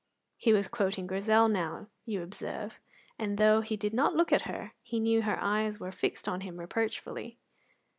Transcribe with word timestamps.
He 0.35 0.51
was 0.51 0.67
quoting 0.67 1.05
Grizel 1.05 1.47
now, 1.47 1.85
you 2.05 2.23
observe, 2.23 2.79
and 3.19 3.37
though 3.37 3.61
he 3.61 3.77
did 3.77 3.93
not 3.93 4.15
look 4.15 4.31
at 4.33 4.47
her, 4.49 4.73
he 4.81 4.99
knew 4.99 5.21
her 5.21 5.37
eyes 5.39 5.79
were 5.79 5.91
fixed 5.91 6.27
on 6.27 6.41
him 6.41 6.57
reproachfully. 6.59 7.37